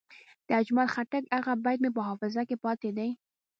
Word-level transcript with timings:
د 0.47 0.49
اجمل 0.61 0.87
خټک 0.93 1.23
هغه 1.37 1.53
بیت 1.63 1.79
مې 1.81 1.89
په 1.95 2.01
حافظه 2.07 2.41
کې 2.49 2.61
پاتې 2.63 2.89
دی. 2.97 3.09